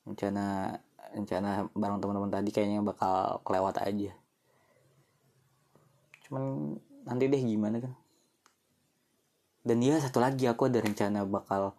Rencana 0.06 0.78
rencana 1.10 1.66
bareng 1.74 1.98
teman-teman 1.98 2.30
tadi 2.30 2.54
kayaknya 2.54 2.80
bakal 2.86 3.42
kelewat 3.42 3.82
aja. 3.82 4.14
Cuman 6.22 6.78
nanti 7.02 7.26
deh 7.26 7.42
gimana 7.42 7.82
kan. 7.82 7.92
Dan 9.66 9.82
ya 9.82 9.98
satu 9.98 10.22
lagi 10.22 10.46
aku 10.46 10.70
ada 10.70 10.78
rencana 10.78 11.26
bakal 11.26 11.74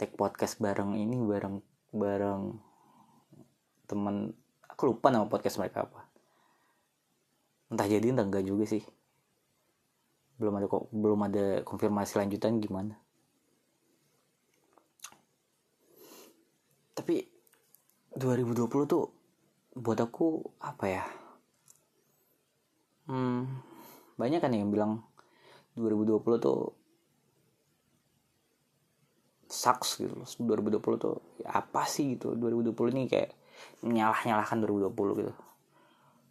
take 0.00 0.16
podcast 0.16 0.56
bareng 0.56 0.96
ini 0.96 1.20
bareng 1.20 1.60
bareng 1.92 2.56
teman. 3.84 4.32
Aku 4.72 4.96
lupa 4.96 5.12
nama 5.12 5.28
podcast 5.28 5.60
mereka 5.60 5.84
apa. 5.84 6.08
Entah 7.68 7.84
jadi 7.84 8.08
entah 8.08 8.24
enggak 8.24 8.48
juga 8.48 8.64
sih 8.64 8.80
belum 10.40 10.56
ada 10.56 10.66
kok 10.72 10.88
belum 10.88 11.20
ada 11.28 11.44
konfirmasi 11.68 12.16
lanjutan 12.16 12.56
gimana? 12.64 12.96
Tapi 16.96 17.28
2020 18.16 18.88
tuh 18.88 19.04
buat 19.76 20.00
aku 20.00 20.56
apa 20.64 20.84
ya? 20.88 21.04
Hmm, 23.04 23.60
banyak 24.16 24.40
kan 24.40 24.56
yang 24.56 24.72
bilang 24.72 25.04
2020 25.76 26.40
tuh 26.40 26.72
sucks 29.44 30.00
gitu 30.00 30.24
loh. 30.24 30.24
2020 30.24 30.96
tuh 30.96 31.20
ya 31.44 31.60
apa 31.60 31.84
sih 31.84 32.16
gitu? 32.16 32.32
2020 32.32 32.96
ini 32.96 33.12
kayak 33.12 33.36
nyalah 33.84 34.24
nyalahkan 34.24 34.56
2020 34.64 35.20
gitu. 35.20 35.32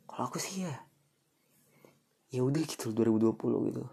Kalau 0.09 0.25
aku 0.25 0.41
sih 0.41 0.65
ya 0.65 0.89
ya 2.29 2.45
udah 2.45 2.61
gitu 2.61 2.93
2020 2.93 3.69
gitu 3.73 3.83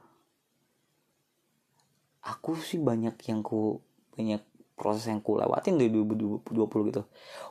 aku 2.26 2.58
sih 2.58 2.82
banyak 2.82 3.14
yang 3.30 3.40
ku 3.46 3.78
banyak 4.18 4.42
proses 4.76 5.08
yang 5.08 5.22
ku 5.22 5.38
lewatin 5.38 5.78
di 5.78 5.88
2020 5.88 6.90
gitu. 6.92 7.02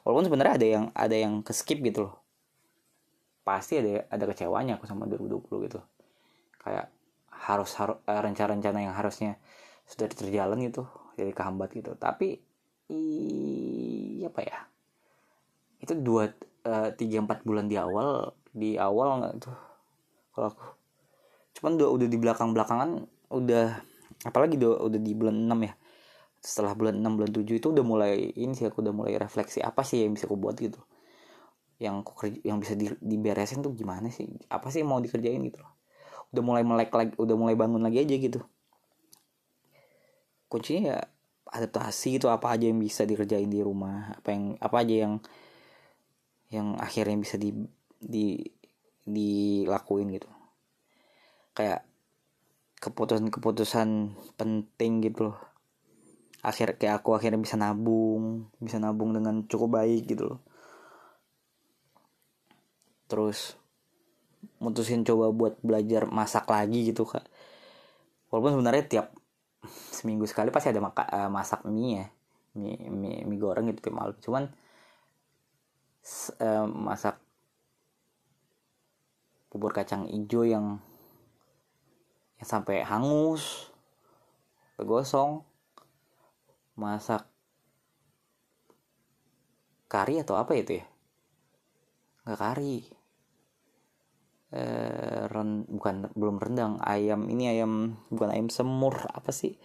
Walaupun 0.04 0.24
sebenarnya 0.28 0.54
ada 0.60 0.68
yang 0.68 0.86
ada 0.92 1.16
yang 1.16 1.34
ke 1.42 1.56
skip 1.56 1.80
gitu 1.82 2.12
loh. 2.12 2.16
Pasti 3.42 3.80
ada 3.80 4.06
ada 4.12 4.24
kecewanya 4.30 4.78
aku 4.78 4.86
sama 4.86 5.08
2020 5.08 5.66
gitu. 5.72 5.80
Kayak 6.62 6.92
harus 7.32 7.72
harus 7.80 7.98
eh, 8.06 8.22
rencana-rencana 8.22 8.80
yang 8.84 8.96
harusnya 8.96 9.40
sudah 9.86 10.10
terjalan 10.12 10.60
gitu 10.68 10.86
jadi 11.16 11.32
kehambat 11.32 11.70
gitu. 11.74 11.92
Tapi 11.96 12.38
iya 12.92 14.28
apa 14.30 14.42
ya? 14.44 14.60
Itu 15.82 15.98
dua 15.98 16.30
eh, 16.68 16.90
tiga 16.94 17.24
empat 17.24 17.42
bulan 17.48 17.66
di 17.72 17.80
awal 17.80 18.36
di 18.56 18.78
awal 18.78 19.24
nggak 19.24 19.34
tuh 19.40 19.58
kalau 20.36 20.52
aku. 20.52 20.66
Cuman 21.58 21.72
udah 21.80 21.90
udah 21.90 22.08
di 22.12 22.18
belakang 22.20 22.52
belakangan 22.52 23.08
udah 23.32 23.95
apalagi 24.24 24.56
udah 24.62 24.86
udah 24.88 25.00
di 25.02 25.12
bulan 25.12 25.36
6 25.50 25.68
ya. 25.68 25.74
Setelah 26.40 26.78
bulan 26.78 27.02
6 27.02 27.18
bulan 27.18 27.32
7 27.34 27.58
itu 27.58 27.68
udah 27.74 27.86
mulai 27.86 28.32
ini 28.38 28.54
sih 28.54 28.70
aku 28.70 28.86
udah 28.86 28.94
mulai 28.94 29.18
refleksi 29.18 29.60
apa 29.60 29.82
sih 29.82 30.06
yang 30.06 30.16
bisa 30.16 30.30
aku 30.30 30.38
buat 30.38 30.56
gitu. 30.56 30.80
Yang 31.82 32.06
aku 32.06 32.12
kerja, 32.16 32.40
yang 32.46 32.58
bisa 32.62 32.74
di, 32.78 32.88
diberesin 33.02 33.60
tuh 33.60 33.76
gimana 33.76 34.08
sih? 34.08 34.30
Apa 34.48 34.72
sih 34.72 34.86
yang 34.86 34.96
mau 34.96 35.02
dikerjain 35.04 35.42
gitu 35.44 35.60
loh. 35.60 35.74
Udah 36.32 36.44
mulai 36.46 36.64
melek 36.64 36.92
lagi 36.94 37.14
udah 37.20 37.36
mulai 37.36 37.58
bangun 37.58 37.82
lagi 37.84 38.00
aja 38.06 38.16
gitu. 38.16 38.40
Kuncinya 40.48 40.96
ya 40.96 41.00
adaptasi 41.46 42.18
gitu 42.18 42.28
apa 42.28 42.58
aja 42.58 42.68
yang 42.68 42.82
bisa 42.82 43.06
dikerjain 43.06 43.48
di 43.48 43.62
rumah 43.62 44.18
apa 44.18 44.34
yang 44.34 44.44
apa 44.58 44.76
aja 44.82 44.96
yang 45.08 45.14
yang 46.50 46.68
akhirnya 46.78 47.18
bisa 47.18 47.36
di 47.38 47.54
di 48.02 48.42
dilakuin 49.06 50.10
gitu. 50.14 50.30
Kayak 51.56 51.86
keputusan-keputusan 52.80 54.16
penting 54.36 54.92
gitu 55.04 55.32
loh. 55.32 55.38
Akhir 56.46 56.78
kayak 56.78 57.02
aku 57.02 57.18
akhirnya 57.18 57.42
bisa 57.42 57.58
nabung 57.58 58.54
bisa 58.62 58.78
nabung 58.78 59.16
dengan 59.16 59.48
cukup 59.50 59.82
baik 59.82 60.06
gitu 60.12 60.36
loh. 60.36 60.40
Terus 63.10 63.58
mutusin 64.62 65.06
coba 65.06 65.34
buat 65.34 65.58
belajar 65.66 66.06
masak 66.10 66.46
lagi 66.50 66.94
gitu 66.94 67.06
kak. 67.06 67.26
Walaupun 68.30 68.60
sebenarnya 68.60 68.84
tiap 68.86 69.08
seminggu 69.66 70.30
sekali 70.30 70.54
pasti 70.54 70.70
ada 70.70 70.82
maka, 70.82 71.06
uh, 71.10 71.30
masak 71.32 71.66
mie 71.66 72.02
ya. 72.02 72.06
Mie, 72.56 72.88
mie, 72.88 73.26
mie 73.28 73.40
goreng 73.42 73.68
gitu 73.74 73.92
malam. 73.92 74.16
Cuman 74.22 74.44
uh, 76.40 76.66
masak 76.70 77.18
bubur 79.50 79.72
kacang 79.72 80.06
hijau 80.12 80.44
yang 80.44 80.84
yang 82.40 82.48
sampai 82.48 82.84
hangus 82.84 83.72
gosong 84.76 85.40
masak 86.76 87.24
kari 89.88 90.20
atau 90.20 90.36
apa 90.36 90.52
itu 90.60 90.84
ya? 90.84 90.86
Nggak 92.28 92.40
kari. 92.42 92.78
Eh, 94.56 95.24
ren, 95.32 95.64
bukan 95.68 96.12
belum 96.12 96.38
rendang. 96.42 96.74
Ayam 96.84 97.32
ini 97.32 97.48
ayam 97.48 97.96
bukan 98.12 98.30
ayam 98.36 98.50
semur 98.52 99.08
apa 99.14 99.32
sih? 99.32 99.56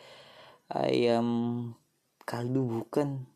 Ayam 0.70 1.26
kaldu 2.22 2.62
bukan. 2.62 3.26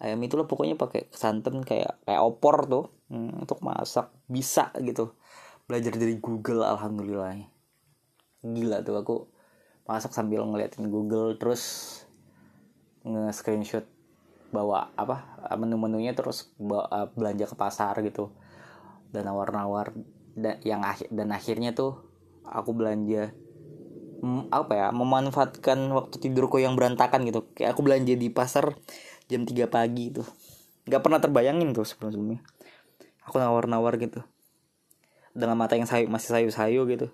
Ayam 0.00 0.20
itulah 0.24 0.48
pokoknya 0.48 0.76
pakai 0.80 1.08
santan 1.12 1.64
kayak 1.64 2.00
kayak 2.04 2.20
opor 2.20 2.68
tuh. 2.68 2.86
Hmm, 3.08 3.42
untuk 3.42 3.64
masak 3.64 4.12
bisa 4.28 4.70
gitu. 4.78 5.16
Belajar 5.64 5.94
dari 5.96 6.18
Google 6.20 6.66
alhamdulillah 6.66 7.59
gila 8.40 8.80
tuh 8.80 8.96
aku 8.96 9.16
masak 9.84 10.14
sambil 10.16 10.46
ngeliatin 10.46 10.88
Google 10.88 11.36
terus 11.36 11.62
nge-screenshot 13.04 13.84
bawa 14.50 14.90
apa 14.98 15.38
menu-menunya 15.56 16.12
terus 16.12 16.50
bawa, 16.56 17.10
belanja 17.14 17.50
ke 17.50 17.56
pasar 17.56 17.98
gitu. 18.06 18.32
Dan 19.10 19.26
nawar-nawar 19.26 19.94
dan 20.38 20.62
yang 20.62 20.86
akhir 20.86 21.10
dan 21.10 21.34
akhirnya 21.34 21.74
tuh 21.74 21.98
aku 22.46 22.70
belanja 22.70 23.34
hmm, 24.22 24.48
apa 24.54 24.72
ya 24.78 24.88
memanfaatkan 24.94 25.90
waktu 25.90 26.16
tidurku 26.22 26.62
yang 26.62 26.78
berantakan 26.78 27.26
gitu. 27.26 27.50
Kayak 27.54 27.76
aku 27.76 27.82
belanja 27.82 28.14
di 28.14 28.28
pasar 28.30 28.78
jam 29.26 29.42
3 29.42 29.66
pagi 29.66 30.14
tuh. 30.14 30.26
Nggak 30.86 31.02
pernah 31.02 31.18
terbayangin 31.18 31.74
tuh 31.74 31.84
sebelum 31.84 32.14
sebelumnya 32.14 32.40
aku 33.26 33.36
nawar-nawar 33.42 33.98
gitu. 33.98 34.22
Dengan 35.30 35.54
mata 35.54 35.78
yang 35.78 35.86
sayu 35.86 36.10
masih 36.10 36.30
sayu-sayu 36.34 36.82
gitu 36.90 37.10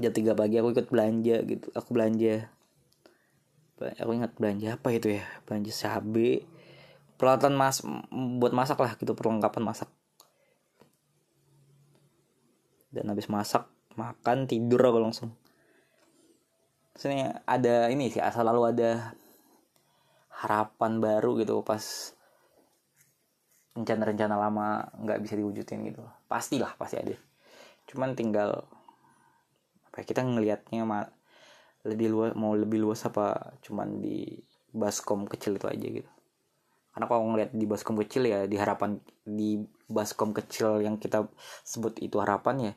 jam 0.00 0.12
3 0.12 0.34
pagi 0.34 0.56
aku 0.58 0.72
ikut 0.74 0.88
belanja 0.88 1.36
gitu. 1.44 1.68
Aku 1.76 1.92
belanja 1.94 2.48
aku 3.80 4.12
ingat 4.12 4.36
belanja 4.36 4.76
apa 4.76 4.88
itu 4.92 5.08
ya? 5.16 5.24
Belanja 5.48 5.72
cabe. 5.72 6.44
Peralatan 7.16 7.52
mas 7.56 7.80
buat 8.12 8.52
masak 8.52 8.80
lah 8.80 8.92
gitu 8.96 9.12
perlengkapan 9.16 9.64
masak. 9.64 9.88
Dan 12.92 13.08
habis 13.08 13.28
masak 13.28 13.68
makan 13.96 14.44
tidur 14.44 14.80
aku 14.80 14.98
langsung. 15.00 15.32
Sini 16.96 17.24
ada 17.48 17.88
ini 17.88 18.12
sih 18.12 18.20
asal 18.20 18.44
lalu 18.44 18.72
ada 18.76 19.16
harapan 20.44 21.00
baru 21.00 21.36
gitu 21.40 21.60
pas 21.60 22.12
rencana-rencana 23.76 24.34
lama 24.36 24.88
nggak 25.00 25.20
bisa 25.24 25.34
diwujudin 25.36 25.88
gitu. 25.92 26.02
Pastilah 26.28 26.76
pasti 26.76 26.96
ada. 27.00 27.16
Cuman 27.88 28.16
tinggal 28.16 28.64
ya, 30.00 30.08
kita 30.08 30.24
ngelihatnya 30.24 30.82
lebih 31.84 32.08
luas 32.12 32.32
mau 32.36 32.52
lebih 32.56 32.80
luas 32.80 33.04
apa 33.08 33.56
cuman 33.64 34.00
di 34.00 34.40
baskom 34.72 35.28
kecil 35.28 35.56
itu 35.60 35.68
aja 35.68 35.86
gitu. 36.00 36.10
Karena 36.90 37.06
kalau 37.06 37.22
ngeliat 37.30 37.54
di 37.54 37.64
baskom 37.68 37.96
kecil 38.00 38.26
ya 38.26 38.44
di 38.48 38.56
harapan 38.58 38.98
di 39.22 39.60
baskom 39.86 40.32
kecil 40.34 40.82
yang 40.82 40.96
kita 40.96 41.28
sebut 41.62 42.00
itu 42.02 42.18
harapan 42.18 42.56
ya 42.60 42.72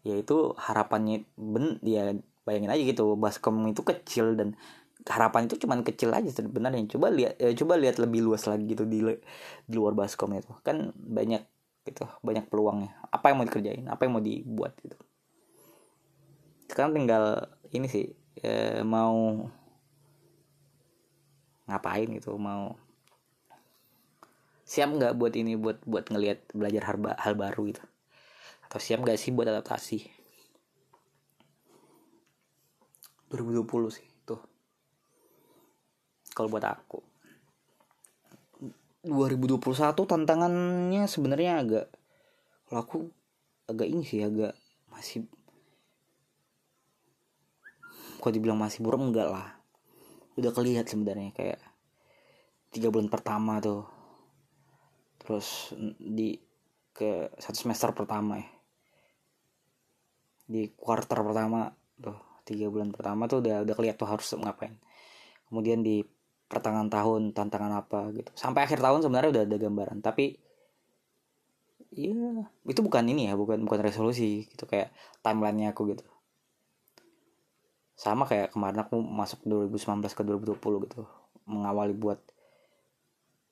ya 0.00 0.14
itu 0.16 0.56
harapannya 0.56 1.28
ben 1.36 1.76
ya 1.84 2.16
bayangin 2.44 2.72
aja 2.72 2.82
gitu 2.84 3.04
baskom 3.20 3.60
itu 3.68 3.84
kecil 3.84 4.32
dan 4.38 4.56
harapan 5.08 5.48
itu 5.48 5.56
cuman 5.66 5.80
kecil 5.82 6.12
aja 6.12 6.30
sebenarnya. 6.30 6.86
Coba 6.90 7.08
lihat 7.10 7.40
ya, 7.40 7.50
coba 7.56 7.74
lihat 7.80 7.96
lebih 7.98 8.20
luas 8.24 8.44
lagi 8.46 8.64
gitu 8.68 8.84
di 8.84 9.00
di 9.66 9.74
luar 9.76 9.96
baskom 9.96 10.32
itu 10.36 10.52
kan 10.62 10.92
banyak 10.94 11.42
gitu 11.88 12.04
banyak 12.22 12.46
peluangnya. 12.46 12.94
Apa 13.08 13.32
yang 13.32 13.36
mau 13.42 13.46
dikerjain? 13.48 13.84
Apa 13.88 14.06
yang 14.06 14.12
mau 14.20 14.24
dibuat 14.24 14.76
gitu 14.84 14.96
sekarang 16.70 16.94
tinggal 16.94 17.50
ini 17.74 17.90
sih 17.90 18.06
ya, 18.38 18.86
mau 18.86 19.50
ngapain 21.66 22.06
gitu 22.14 22.38
mau 22.38 22.78
siap 24.70 24.94
nggak 24.94 25.18
buat 25.18 25.34
ini 25.34 25.58
buat 25.58 25.82
buat 25.82 26.06
ngelihat 26.06 26.54
belajar 26.54 26.86
hal, 26.86 26.98
hal 27.18 27.34
baru 27.34 27.74
gitu? 27.74 27.82
Atau 28.70 28.78
siap 28.78 29.02
nggak 29.02 29.18
sih 29.18 29.34
buat 29.34 29.50
adaptasi? 29.50 29.98
2020 33.34 33.66
sih 33.90 34.06
tuh. 34.22 34.38
Kalau 36.30 36.46
buat 36.46 36.62
aku. 36.62 37.02
2021 39.02 39.58
tantangannya 40.06 41.08
sebenarnya 41.10 41.52
agak 41.66 41.86
kalau 42.68 42.80
aku 42.84 42.98
agak 43.66 43.88
ini 43.90 44.06
sih 44.06 44.20
agak 44.22 44.54
masih 44.92 45.26
kok 48.20 48.32
dibilang 48.36 48.60
masih 48.60 48.84
buram 48.84 49.08
enggak 49.08 49.32
lah. 49.32 49.48
Udah 50.36 50.52
kelihat 50.52 50.86
sebenarnya 50.86 51.32
kayak 51.32 51.60
tiga 52.70 52.92
bulan 52.92 53.08
pertama 53.08 53.58
tuh. 53.58 53.88
Terus 55.20 55.72
di 55.96 56.36
ke 56.92 57.32
satu 57.40 57.56
semester 57.56 57.96
pertama 57.96 58.38
ya. 58.38 58.48
Di 60.50 60.70
quarter 60.76 61.24
pertama 61.24 61.72
tuh 61.96 62.44
tiga 62.44 62.68
bulan 62.68 62.92
pertama 62.92 63.24
tuh 63.24 63.40
udah 63.40 63.64
udah 63.64 63.74
kelihatan 63.74 64.00
tuh 64.04 64.10
harus 64.10 64.28
ngapain. 64.36 64.76
Kemudian 65.48 65.80
di 65.80 66.04
pertengahan 66.46 66.92
tahun 66.92 67.32
tantangan 67.32 67.72
apa 67.72 68.12
gitu. 68.12 68.30
Sampai 68.36 68.68
akhir 68.68 68.84
tahun 68.84 69.00
sebenarnya 69.02 69.30
udah 69.32 69.42
ada 69.48 69.56
gambaran 69.56 69.98
tapi 70.04 70.36
iya 71.90 72.46
itu 72.70 72.80
bukan 72.86 73.02
ini 73.10 73.30
ya 73.30 73.34
bukan 73.34 73.66
bukan 73.66 73.80
resolusi 73.82 74.46
gitu 74.46 74.62
kayak 74.70 74.94
timelinenya 75.26 75.74
aku 75.74 75.90
gitu 75.94 76.06
sama 78.00 78.24
kayak 78.24 78.56
kemarin 78.56 78.80
aku 78.80 78.96
masuk 79.04 79.44
2019 79.44 80.00
ke 80.08 80.22
2020 80.24 80.56
gitu 80.88 81.04
mengawali 81.44 81.92
buat 81.92 82.16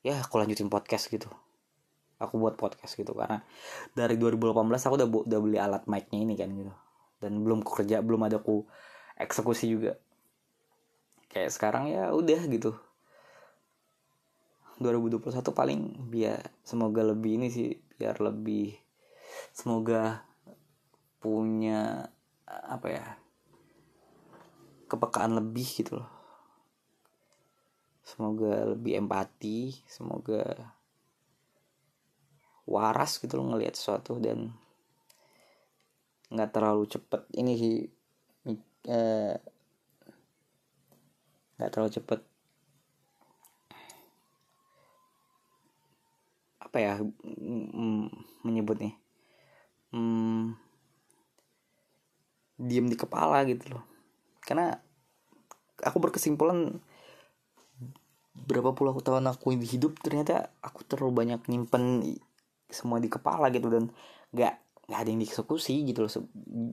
ya 0.01 0.25
aku 0.25 0.41
lanjutin 0.41 0.73
podcast 0.73 1.13
gitu. 1.13 1.29
Aku 2.17 2.41
buat 2.41 2.57
podcast 2.57 2.97
gitu 2.97 3.13
karena 3.13 3.45
dari 3.93 4.17
2018 4.17 4.57
aku 4.89 4.95
udah 4.97 5.09
udah 5.29 5.39
beli 5.45 5.61
alat 5.61 5.85
mic-nya 5.85 6.25
ini 6.25 6.33
kan 6.33 6.49
gitu. 6.57 6.73
Dan 7.21 7.45
belum 7.45 7.61
kerja 7.61 8.01
belum 8.01 8.25
ada 8.25 8.41
ku 8.41 8.65
eksekusi 9.21 9.69
juga. 9.69 10.01
Kayak 11.29 11.53
sekarang 11.53 11.93
ya 11.93 12.09
udah 12.17 12.41
gitu. 12.49 12.73
2021 14.81 15.45
paling 15.53 16.09
biar 16.09 16.41
semoga 16.65 17.05
lebih 17.05 17.37
ini 17.37 17.53
sih 17.53 17.77
biar 18.01 18.17
lebih 18.25 18.73
semoga 19.53 20.25
punya 21.21 22.09
apa 22.49 22.87
ya 22.89 23.28
kepekaan 24.89 25.37
lebih 25.37 25.69
gitu 25.69 26.01
loh. 26.01 26.11
Semoga 28.09 28.73
lebih 28.73 29.05
empati 29.05 29.77
semoga 29.85 30.73
waras 32.65 33.21
gitu 33.21 33.37
loh 33.37 33.53
ngelihat 33.53 33.77
sesuatu 33.77 34.17
dan 34.17 34.57
nggak 36.33 36.51
terlalu 36.57 36.89
cepet. 36.89 37.23
Ini 37.37 37.53
sih 37.61 37.77
eh, 38.89 39.37
nggak 41.61 41.71
terlalu 41.73 41.93
cepet. 41.93 42.21
Apa 46.65 46.77
ya 46.81 46.95
menyebut 48.45 48.81
nih? 48.81 48.95
Hmm, 49.93 50.57
diem 52.59 52.89
di 52.89 52.97
kepala 52.99 53.45
gitu 53.49 53.77
loh 53.77 53.98
karena 54.49 54.81
aku 55.85 56.01
berkesimpulan 56.01 56.81
berapa 58.49 58.73
puluh 58.73 58.97
tahun 59.05 59.29
aku 59.29 59.53
hidup 59.61 60.01
ternyata 60.01 60.49
aku 60.65 60.89
terlalu 60.89 61.13
banyak 61.21 61.41
nyimpen 61.53 62.17
semua 62.73 62.97
di 62.97 63.13
kepala 63.13 63.53
gitu. 63.53 63.69
Dan 63.69 63.93
nggak 64.33 64.55
nggak 64.89 65.01
ada 65.05 65.09
yang 65.13 65.21
dieksekusi 65.21 65.85
gitu 65.85 66.09
loh 66.09 66.11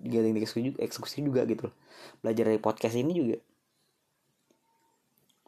nggak 0.08 0.20
ada 0.24 0.28
yang 0.32 0.38
dieksekusi 0.40 0.64
juga, 0.72 0.80
eksekusi 0.80 1.18
juga 1.20 1.42
gitu 1.44 1.68
loh. 1.68 1.76
Belajar 2.24 2.48
dari 2.48 2.62
podcast 2.64 2.96
ini 2.96 3.12
juga 3.12 3.38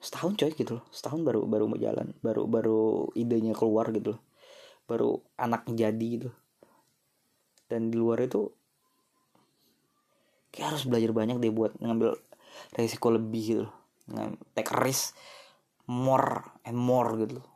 setahun 0.04 0.36
coy 0.36 0.52
gitu 0.52 0.84
loh. 0.84 0.86
Setahun 0.92 1.24
baru 1.24 1.48
baru 1.48 1.72
mau 1.72 1.80
jalan 1.80 2.12
baru 2.20 2.44
baru 2.44 3.08
idenya 3.16 3.56
keluar 3.56 3.88
gitu 3.96 4.20
loh. 4.20 4.22
Baru 4.84 5.24
anaknya 5.40 5.88
jadi 5.88 6.08
gitu 6.20 6.30
dan 7.68 7.92
di 7.92 8.00
luar 8.00 8.24
itu 8.24 8.48
kayak 10.58 10.74
harus 10.74 10.90
belajar 10.90 11.14
banyak 11.14 11.38
deh 11.38 11.54
buat 11.54 11.78
ngambil 11.78 12.18
resiko 12.74 13.14
lebih 13.14 13.44
gitu 13.46 13.68
take 14.56 14.72
risk 14.82 15.14
more 15.88 16.60
and 16.64 16.80
more 16.80 17.16
gitu 17.20 17.40
loh. 17.40 17.48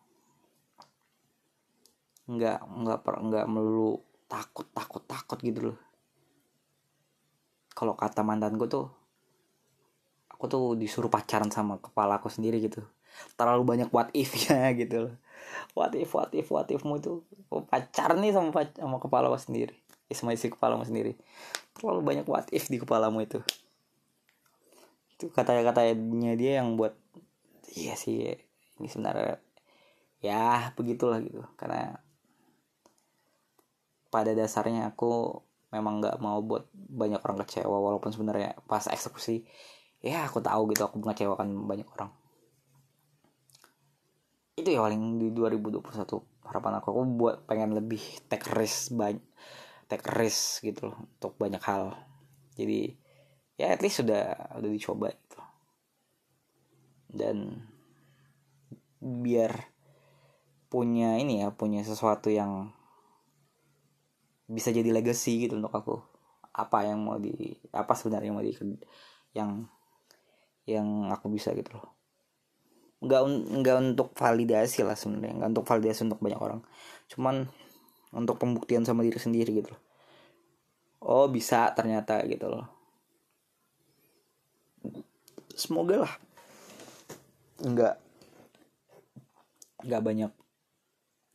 Nggak 2.31 2.59
nggak 2.63 2.99
per 3.03 3.15
nggak 3.23 3.45
melulu 3.47 3.99
takut 4.27 4.67
takut 4.71 5.03
takut 5.07 5.39
gitu 5.39 5.71
loh. 5.71 5.77
Kalau 7.71 7.95
kata 7.95 8.23
mantanku 8.23 8.67
tuh 8.67 8.87
aku 10.31 10.45
tuh 10.47 10.63
disuruh 10.75 11.11
pacaran 11.11 11.51
sama 11.51 11.79
kepala 11.79 12.19
aku 12.19 12.27
sendiri 12.27 12.59
gitu. 12.63 12.83
Terlalu 13.35 13.63
banyak 13.67 13.89
what 13.91 14.11
if 14.15 14.31
ya 14.47 14.71
gitu 14.79 15.11
loh. 15.11 15.15
What 15.75 15.95
if 15.95 16.11
what 16.15 16.31
if 16.35 16.47
what 16.51 16.67
ifmu 16.67 16.99
itu 16.99 17.23
pacar 17.67 18.15
nih 18.15 18.31
sama 18.31 18.51
sama 18.75 18.97
kepala 18.99 19.27
aku 19.31 19.39
sendiri. 19.39 19.75
Ya, 20.11 20.15
sama 20.19 20.35
isi 20.35 20.51
kepalamu 20.51 20.83
sendiri 20.83 21.15
terlalu 21.77 22.01
banyak 22.03 22.25
what 22.27 22.47
if 22.51 22.67
di 22.67 22.77
kepalamu 22.81 23.23
itu. 23.23 23.39
Itu 25.15 25.29
kata-katanya 25.31 26.33
dia 26.35 26.63
yang 26.63 26.75
buat 26.75 26.97
iya 27.77 27.95
sih 27.95 28.35
ini 28.81 28.87
sebenarnya 28.89 29.39
ya 30.21 30.73
begitulah 30.75 31.21
gitu. 31.21 31.41
Karena 31.55 31.95
pada 34.11 34.35
dasarnya 34.35 34.91
aku 34.91 35.39
memang 35.71 36.03
nggak 36.03 36.19
mau 36.19 36.43
buat 36.43 36.67
banyak 36.73 37.23
orang 37.23 37.47
kecewa 37.47 37.77
walaupun 37.79 38.11
sebenarnya 38.11 38.59
pas 38.67 38.83
eksekusi 38.91 39.47
ya 40.03 40.27
aku 40.27 40.43
tahu 40.43 40.67
gitu 40.75 40.83
aku 40.83 40.99
mengecewakan 40.99 41.47
banyak 41.63 41.87
orang. 41.95 42.11
Itu 44.59 44.67
ya 44.67 44.83
paling 44.83 45.21
di 45.21 45.31
2021 45.31 45.79
harapan 46.43 46.73
aku. 46.81 46.87
Aku 46.91 47.01
buat 47.15 47.47
pengen 47.47 47.71
lebih 47.71 48.03
take 48.27 48.51
risk 48.51 48.91
banyak 48.91 49.23
take 49.91 50.07
risk 50.15 50.63
gitu 50.63 50.87
loh 50.87 51.03
untuk 51.19 51.35
banyak 51.35 51.59
hal. 51.59 51.91
Jadi 52.55 52.95
ya 53.59 53.75
at 53.75 53.83
least 53.83 53.99
sudah 53.99 54.55
udah 54.55 54.71
dicoba 54.71 55.11
gitu. 55.11 55.39
Dan 57.11 57.67
biar 59.03 59.51
punya 60.71 61.19
ini 61.19 61.43
ya 61.43 61.51
punya 61.51 61.83
sesuatu 61.83 62.31
yang 62.31 62.71
bisa 64.47 64.71
jadi 64.71 64.95
legacy 64.95 65.43
gitu 65.43 65.59
untuk 65.59 65.75
aku. 65.75 65.99
Apa 66.55 66.87
yang 66.87 67.03
mau 67.03 67.19
di 67.19 67.59
apa 67.75 67.91
sebenarnya 67.91 68.31
mau 68.31 68.39
di 68.39 68.55
yang 69.35 69.67
yang 70.63 71.11
aku 71.11 71.27
bisa 71.27 71.51
gitu 71.51 71.75
loh. 71.75 71.91
Nggak 73.03 73.21
nggak 73.59 73.77
untuk 73.91 74.15
validasi 74.15 74.87
lah 74.87 74.95
sebenarnya 74.95 75.35
nggak 75.35 75.51
untuk 75.59 75.67
validasi 75.67 76.07
untuk 76.07 76.23
banyak 76.23 76.39
orang. 76.39 76.63
Cuman 77.11 77.51
untuk 78.11 78.39
pembuktian 78.39 78.83
sama 78.83 79.03
diri 79.03 79.19
sendiri 79.19 79.51
gitu 79.63 79.71
loh. 79.71 79.81
Oh 81.01 81.25
bisa 81.31 81.71
ternyata 81.73 82.21
gitu 82.27 82.47
loh. 82.51 82.65
Semoga 85.55 86.05
lah. 86.07 86.13
Nggak 87.61 87.95
nggak 89.81 90.01
banyak 90.05 90.31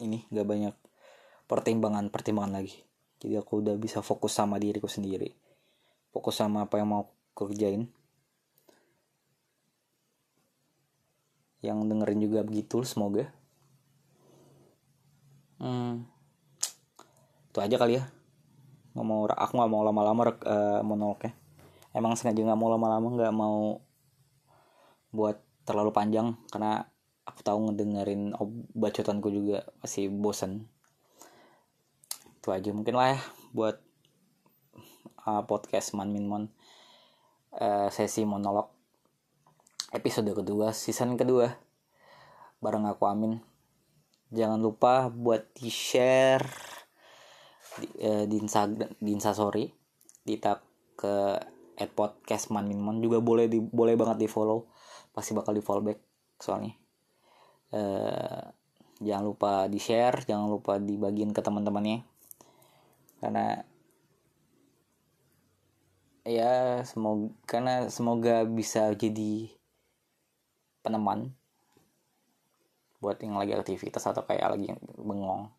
ini 0.06 0.22
nggak 0.30 0.46
banyak 0.46 0.74
pertimbangan 1.50 2.12
pertimbangan 2.12 2.62
lagi. 2.62 2.86
Jadi 3.16 3.34
aku 3.40 3.64
udah 3.64 3.74
bisa 3.80 4.04
fokus 4.04 4.36
sama 4.36 4.60
diriku 4.60 4.86
sendiri. 4.86 5.32
Fokus 6.12 6.36
sama 6.36 6.68
apa 6.68 6.76
yang 6.76 6.92
mau 6.92 7.08
kerjain. 7.32 7.88
Yang 11.64 11.78
dengerin 11.88 12.20
juga 12.20 12.40
begitu 12.44 12.84
semoga. 12.84 13.32
Hmm, 15.56 16.04
itu 17.56 17.64
aja 17.64 17.80
kali 17.80 17.96
ya. 17.96 18.04
Nggak 18.92 19.06
mau 19.08 19.24
aku 19.24 19.52
nggak 19.56 19.72
mau 19.72 19.80
lama-lama 19.80 20.36
uh, 20.44 20.84
monolognya. 20.84 21.32
Emang 21.96 22.12
sengaja 22.12 22.44
nggak 22.44 22.60
mau 22.60 22.68
lama-lama 22.68 23.08
nggak 23.16 23.32
mau 23.32 23.80
buat 25.08 25.40
terlalu 25.64 25.88
panjang 25.96 26.36
karena 26.52 26.84
aku 27.24 27.40
tahu 27.40 27.72
ngedengerin 27.72 28.36
bacotanku 28.76 29.32
juga 29.32 29.64
masih 29.80 30.12
bosan 30.12 30.68
itu 32.20 32.52
aja 32.52 32.70
mungkin 32.76 32.94
lah 32.94 33.16
ya 33.16 33.20
buat 33.56 33.80
uh, 35.24 35.48
podcast 35.48 35.96
Man 35.96 36.12
Min 36.12 36.28
Mon. 36.28 36.44
Uh, 37.56 37.88
sesi 37.88 38.20
monolog 38.28 38.68
episode 39.96 40.28
kedua 40.28 40.76
season 40.76 41.16
kedua. 41.16 41.56
Bareng 42.60 42.84
aku 42.84 43.08
Amin. 43.08 43.40
Jangan 44.28 44.60
lupa 44.60 45.08
buat 45.08 45.56
di 45.56 45.72
share 45.72 46.75
di, 47.80 47.88
uh, 48.02 48.24
di 48.24 48.36
Instagram 48.40 48.90
di 48.98 49.12
di 50.26 50.34
tag 50.42 50.60
ke 50.96 51.38
at 51.76 51.92
podcast 51.92 52.48
man 52.48 52.72
mon 52.72 53.04
juga 53.04 53.20
boleh 53.20 53.52
di 53.52 53.60
boleh 53.60 53.94
banget 53.94 54.24
di 54.24 54.28
follow 54.32 54.64
pasti 55.12 55.36
bakal 55.36 55.52
di 55.52 55.62
follow 55.62 55.84
back 55.84 56.00
soalnya. 56.40 56.72
Uh, 57.72 58.42
jangan 59.00 59.24
lupa 59.28 59.52
di 59.68 59.76
share 59.76 60.24
jangan 60.24 60.48
lupa 60.48 60.80
dibagiin 60.80 61.36
ke 61.36 61.40
teman-temannya. 61.44 62.04
Karena 63.20 63.60
ya 66.26 66.82
semoga 66.82 67.30
karena 67.46 67.86
semoga 67.86 68.42
bisa 68.48 68.90
jadi 68.98 69.52
peneman 70.82 71.30
buat 72.98 73.20
yang 73.20 73.38
lagi 73.38 73.54
aktivitas 73.54 74.02
atau 74.08 74.24
kayak 74.24 74.56
lagi 74.56 74.72
bengong 74.98 75.52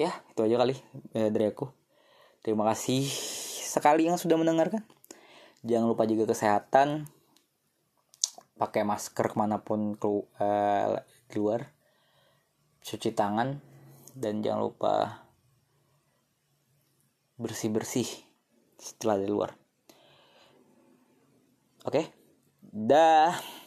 ya 0.00 0.16
itu 0.32 0.40
aja 0.40 0.56
kali 0.56 0.74
eh, 1.12 1.28
dari 1.28 1.52
aku. 1.52 1.68
Terima 2.40 2.64
kasih 2.72 3.04
sekali 3.68 4.08
yang 4.08 4.16
sudah 4.16 4.40
mendengarkan. 4.40 4.80
Jangan 5.60 5.92
lupa 5.92 6.08
juga 6.08 6.32
kesehatan. 6.32 7.04
Pakai 8.56 8.84
masker 8.84 9.28
ke 9.28 9.36
mana 9.36 9.60
pun 9.60 9.96
kelu, 10.00 10.24
uh, 10.40 11.04
keluar. 11.28 11.68
Cuci 12.80 13.12
tangan. 13.12 13.60
Dan 14.16 14.40
jangan 14.40 14.60
lupa 14.64 14.94
bersih 17.40 17.72
bersih 17.72 18.08
setelah 18.80 19.20
di 19.20 19.28
luar. 19.28 19.52
Oke 21.84 21.92
okay? 21.92 22.04
Dah. 22.72 23.59